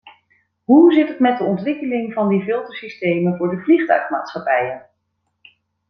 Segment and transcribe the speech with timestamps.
[0.63, 4.85] Hoe zit het met de ontwikkeling van die filtersystemen voor de vliegtuigmaatschappijen?